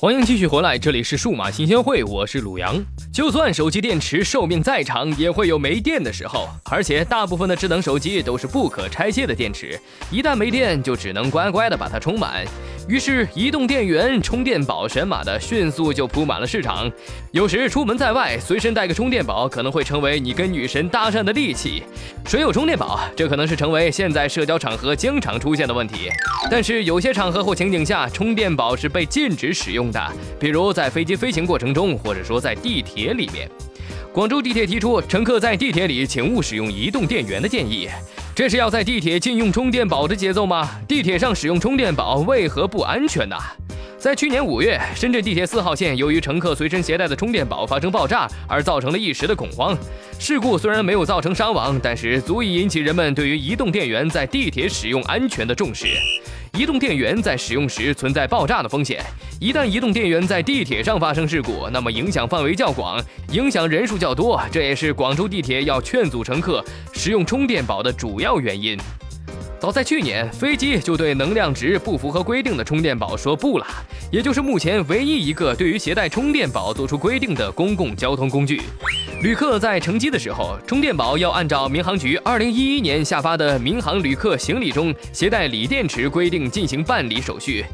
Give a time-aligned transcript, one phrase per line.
[0.00, 2.80] 欢迎继续回来，这里是数码新鲜会，我是鲁阳。
[3.12, 9.76] 就算手机电池寿命再长，也会有没电的时候，而且大部分的智能手机都是不可拆卸的电池，
[10.08, 12.46] 一旦没电，就只能乖乖的把它充满。
[12.88, 16.90] 于是，移动电源、充电宝神马的迅速就铺满了市场。
[17.32, 21.82] 有时出门在外，随身带个充电宝，可能会成为你跟女神搭讪的利器。
[22.24, 22.98] 谁有充电宝？
[23.14, 26.08] 这可能是成为现在社交场合经常出现的问题。
[26.50, 33.46] 但是有些场合或情景下，充电宝是被禁止使用的，比如在飞机飞行过程中，或者说在地铁里面。
[34.14, 37.86] 广州地铁提出，乘客在地铁里请勿使用移动电源的建议。
[38.38, 40.70] 这是要在地铁禁用充电宝的节奏吗？
[40.86, 43.34] 地铁上使用充电宝为何不安全呢？
[43.98, 49.76] 在去年五月，深圳地铁四号线由于乘客随身携带的充电宝发生爆炸，而造成了一时的恐慌。
[50.20, 55.88] 事故虽然没有造成伤亡，但是足以引起人们对于移动电源在地铁使用安全的重视。
[56.56, 59.04] 移动电源在使用时存在爆炸的风险，
[59.40, 63.00] 一旦移动电源在地铁上发生事故，那么影响范围较广，
[63.30, 68.76] 影响人数较多，这也是广州地铁要劝阻乘客使用充电宝的主要原因。
[69.60, 73.66] 早在去年，飞机就对能量值不符合规定的充电宝说不了，
[74.10, 78.60] 也就是目前唯一一个对于携带充电宝做出规定的公共交通工具。
[79.22, 87.64] 旅客在乘机的时候，充电宝要按照民航局二零一一年下发的《民航旅客行李中携带锂电池规定》进行办理手续。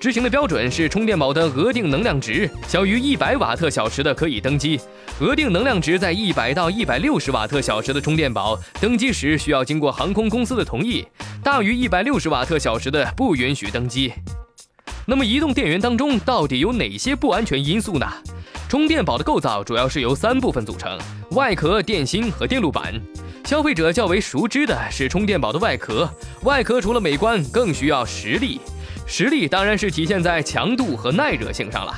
[0.00, 4.80] 执行的标准是充电宝的额定能量值小于一百瓦特小时的可以登机，
[5.18, 11.04] 额定能量值在一百到一百六十瓦特小时的充电宝登机时需要经过航空公司的同意，
[11.42, 14.12] 大于一百六十瓦特小时的不允许登机。
[15.04, 18.06] 那么移动电源当中到底有哪些不安全因素呢？
[18.68, 20.96] 充电宝的构造主要是由三部分组成：
[21.32, 22.94] 外壳、电芯和电路板。
[23.44, 26.08] 消费者较为熟知的是充电宝的外壳，
[26.44, 28.60] 外壳除了美观，更需要实力。
[29.10, 31.94] 实力当然是体现在强度和耐热性上了，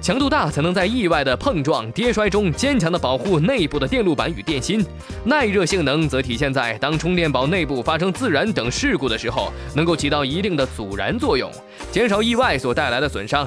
[0.00, 4.82] 强度大才能在意外的碰撞跌摔中坚强的保护内部的电路板与电芯，
[5.26, 11.52] 耐热性能则体现在当充电宝内部发生自燃等事故的时候，能够起到一定的阻燃作用，
[11.92, 13.46] 减少意外所带来的损伤。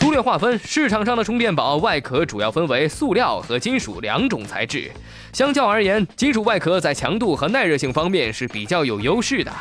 [0.00, 4.90] 粗略划分，市场上的充电宝外壳主要分为塑料和金属两种材质，
[5.32, 9.52] 相较而言，金属外壳在强度和耐热性方面是比较有优势的。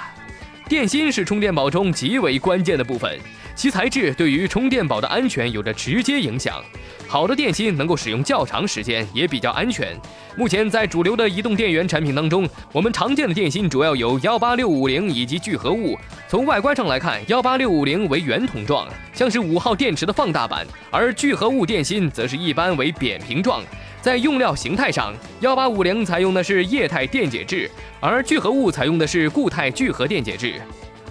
[0.68, 3.18] 电芯是充电宝中极为关键的部分，
[3.56, 6.62] 其材质对于充电宝的安全有着直接影响。
[7.08, 9.98] 好的电芯能够使用较长时间，也比较安全。
[10.36, 15.98] 目前在主流的移动电源产品当中，我们常见的电芯主要有幺八六五零以及聚合物。
[16.28, 23.64] 从外观上来看，幺八六五零为圆筒状，像是五号电池的放大版，而聚合物电芯则是一般为扁平状。
[24.08, 27.70] 在用料形态上，幺八五零采用的是液态电解质，
[28.00, 30.62] 而聚合物采用的是固态聚合电解质。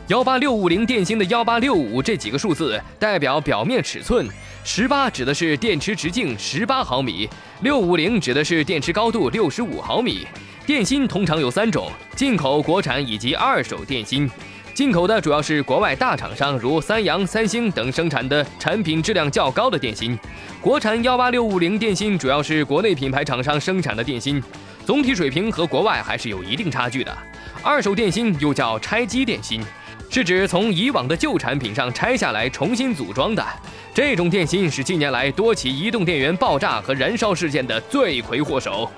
[0.09, 4.27] 幺八六五零电芯的幺八六五这几个数字代表表面尺寸，
[4.65, 7.29] 十八指的是电池直径十八毫米，
[7.61, 10.27] 六五零指的是电池高度六十五毫米。
[10.65, 14.27] 电芯通常有三种：进口、国产以及二手电芯。
[14.77, 20.19] 进口的主要是国外大厂商，如三洋、三星等生产的产品质量较高的电芯。
[20.61, 24.39] 国产幺八六五零电芯主要是国内品牌厂商生产的电芯，
[24.85, 27.17] 总体水平和国外还是有一定差距的。
[27.63, 29.63] 二手电芯又叫拆机电芯，
[30.11, 33.43] 是指从以往的旧产品上拆下来重新组装的。
[33.95, 38.93] 这种电芯是近年来多起移动电源爆炸和燃烧事件的罪魁祸首。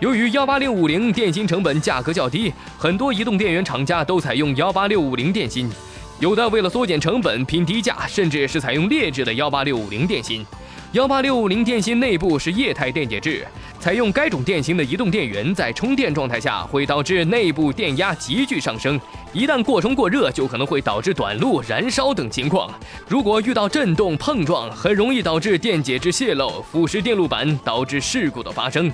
[0.00, 5.70] 由于幺八六五零电芯成本价格较低，很多移动电源厂家都采用幺八六五零电芯，
[6.18, 10.44] 有的为了缩减成本拼低价，甚至是采用劣质的幺八六五零电芯。
[10.92, 13.46] 幺八六五零电芯内部是液态电解质，
[13.80, 19.00] 采用该种电芯的移动电源在充电状态下会导致内部电压急剧上升，
[19.32, 22.68] 一旦过充过热，就可能会导致短路、燃烧等情况。
[23.08, 28.92] 如果遇到震动碰撞，很容易导致电解质泄漏，腐蚀电路板，导致事故的发生。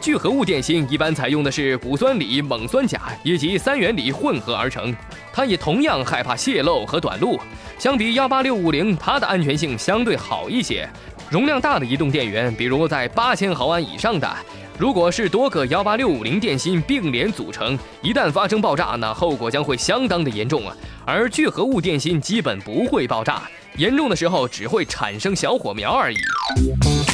[0.00, 4.94] 聚合物电芯一般采用的是钴酸锂、锰酸钾以及三元锂混合而成，
[5.32, 7.40] 它也同样害怕泄漏和短路。
[7.78, 10.88] 相比幺八六五零，它的安全性相对好一些。
[11.28, 14.36] 容量大的移动电源，比如在八千毫安以上的，
[14.78, 20.76] 如果是多个幺八六五零电芯并联组成，一旦发生爆炸，那后果将会相当的严重啊。
[21.04, 23.42] 而聚合物电芯基本不会爆炸。
[23.76, 26.16] 严重的时候只会产生小火苗而已。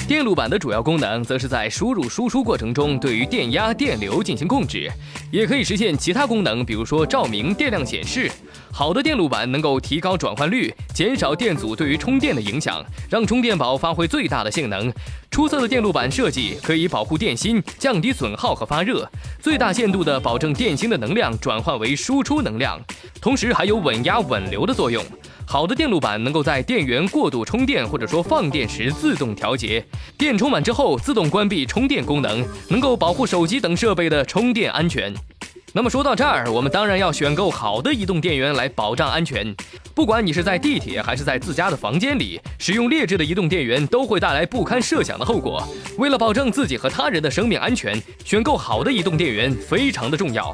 [0.09, 4.91] 电路板的主要功能则是在输入输出过程中对于电压、电流进行控制，
[5.31, 8.31] 也可以实现其他功能，比如说照明、电量显示。
[8.73, 14.93] 好的电路板能够提高转换率，减少电阻对于充电的影响，让充电宝发挥最大的性能。
[15.31, 19.09] 出色的电路板设计可以保护电芯，降低损耗和发热，
[19.41, 22.79] 最大限度地保证电芯的能量转换为输出能量，
[23.21, 25.03] 同时还有稳压稳流的作用。
[25.53, 29.85] 好的电路板能够在电源过度充电或者说放电时自动调节，
[30.17, 35.13] 电充满之后自动关闭充电功能，能够保护手机等设备的充电安全。
[35.75, 39.55] 那么说到这儿，我们当然要选购好的移动电源来保障安全。
[39.95, 45.63] 不管你是在地铁还是在自家的房间里，使用劣质的移动电源都会带来不堪设想的后果。
[45.99, 50.51] 为了保证自己和他人的生命安全，选购好的移动电源非常的重要。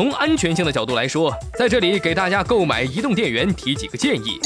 [0.00, 4.40] 从安全性的角度来说，在这里给大家购买移动电源提几个建议。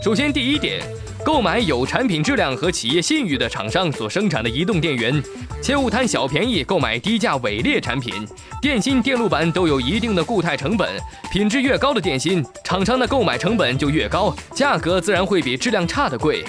[0.00, 0.80] 首先，第一点。
[1.24, 5.20] 购买有产品质量和企业信誉的厂商所生产的移动电源，
[5.60, 8.14] 切勿贪小便宜购买低价伪劣产品。
[8.62, 10.88] 电芯、电路板都有一定的固态成本，
[11.32, 16.44] 品质越高的电芯，厂商的购买成本就越高，价格自然会比质量差的贵。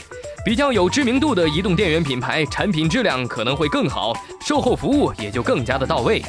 [0.45, 4.13] 比较有知名度的移动电源品牌，产品质量可能会更好，
[4.45, 6.21] 售后服务也就更加的到位。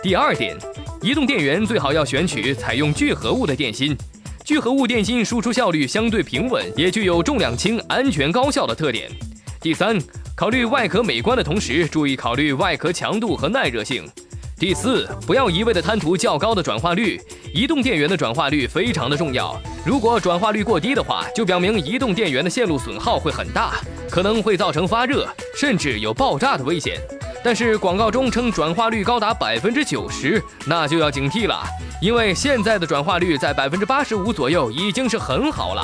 [0.00, 0.56] 第二点，
[1.00, 3.96] 移动电源最好要选取采用聚合物的电芯。
[4.44, 9.08] 聚合物电芯输出效率相对平稳，也具有重量轻、安全高效的特点。
[9.60, 9.96] 第三，
[10.34, 14.08] 考虑外壳美观的同时，注意考虑外壳强度和耐热性。
[14.58, 17.20] 第四，不要一味的贪图较高的转化率，
[17.54, 19.56] 移动电源的转化率非常的重要。
[19.86, 23.74] 如果转化率过低的话，就表明移动电源的线路损耗会很大，
[24.10, 26.98] 可能会造成发热，甚至有爆炸的危险。
[27.44, 31.62] 但是广告中称转化率高达百分之九十，那就要警惕了。
[32.00, 35.82] 因为现在的转化率在百分之八十五左右，已经是很好了。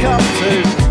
[0.00, 0.87] come to.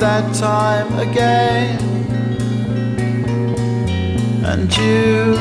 [0.00, 1.78] That time again.
[4.42, 5.36] And you,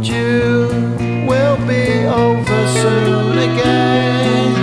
[0.00, 0.68] you
[1.28, 4.54] will be over soon again.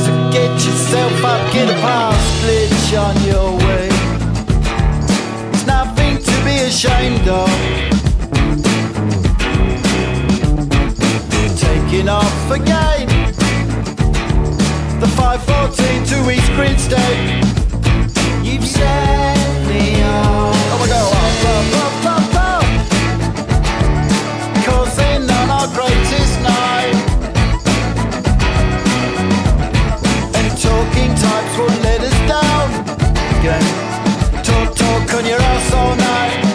[0.00, 3.88] So get yourself up, get a pass glitch on your way.
[5.52, 7.48] It's nothing to be ashamed of.
[11.56, 13.06] Taking off again.
[14.98, 17.45] The 514 to East Grid State
[35.16, 36.45] when you're all so nice.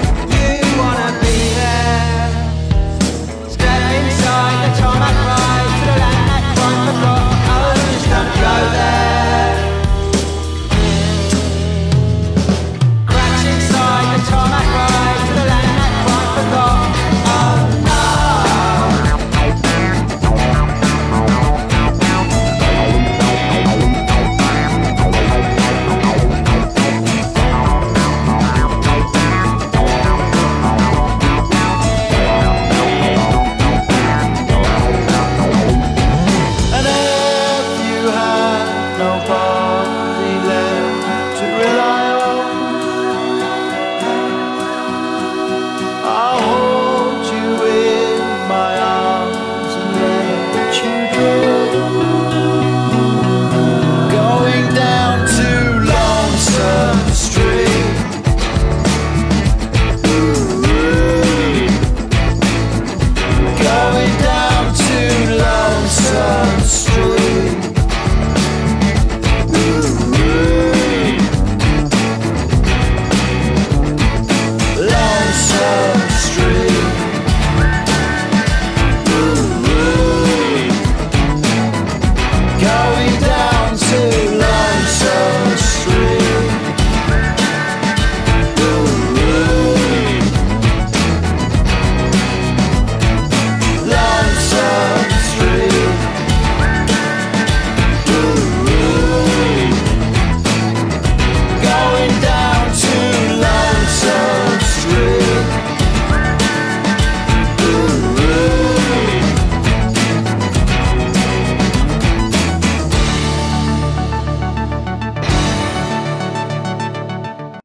[39.01, 39.40] No.